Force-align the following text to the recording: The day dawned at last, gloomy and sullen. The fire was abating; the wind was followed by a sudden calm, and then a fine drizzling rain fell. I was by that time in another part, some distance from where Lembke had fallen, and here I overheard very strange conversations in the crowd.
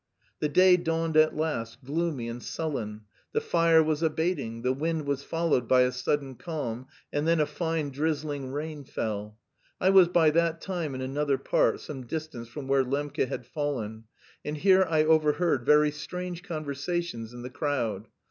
The 0.39 0.49
day 0.49 0.77
dawned 0.77 1.15
at 1.15 1.37
last, 1.37 1.83
gloomy 1.83 2.27
and 2.27 2.41
sullen. 2.41 3.01
The 3.33 3.39
fire 3.39 3.83
was 3.83 4.01
abating; 4.01 4.63
the 4.63 4.73
wind 4.73 5.05
was 5.05 5.23
followed 5.23 5.67
by 5.67 5.81
a 5.81 5.91
sudden 5.91 6.33
calm, 6.37 6.87
and 7.13 7.27
then 7.27 7.39
a 7.39 7.45
fine 7.45 7.91
drizzling 7.91 8.51
rain 8.51 8.83
fell. 8.83 9.37
I 9.79 9.91
was 9.91 10.07
by 10.07 10.31
that 10.31 10.59
time 10.59 10.95
in 10.95 11.01
another 11.01 11.37
part, 11.37 11.81
some 11.81 12.07
distance 12.07 12.47
from 12.47 12.67
where 12.67 12.83
Lembke 12.83 13.27
had 13.27 13.45
fallen, 13.45 14.05
and 14.43 14.57
here 14.57 14.87
I 14.89 15.03
overheard 15.03 15.67
very 15.67 15.91
strange 15.91 16.41
conversations 16.41 17.31
in 17.31 17.43
the 17.43 17.51
crowd. 17.51 18.07